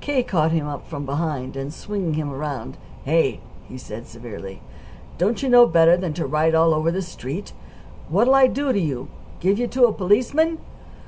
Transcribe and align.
K. 0.00 0.22
caught 0.22 0.52
him 0.52 0.68
up 0.68 0.86
from 0.86 1.04
behind, 1.04 1.56
and, 1.56 1.74
swinging 1.74 2.14
him 2.14 2.32
around 2.32 2.76
"Hey!" 3.04 3.40
he 3.68 3.76
said 3.76 4.06
severely. 4.06 4.62
"Don't 5.18 5.42
you 5.42 5.48
know 5.48 5.66
better 5.66 5.96
than 5.96 6.12
to 6.12 6.24
write 6.24 6.54
all 6.54 6.72
over 6.72 6.92
the 6.92 7.02
street? 7.02 7.52
What'll 8.08 8.36
I 8.36 8.46
do 8.46 8.72
to 8.72 8.78
you? 8.78 9.08
Give 9.40 9.58
you 9.58 9.66
to 9.66 9.86
a 9.86 9.92
policeman?" 9.92 10.58